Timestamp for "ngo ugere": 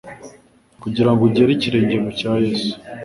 1.11-1.51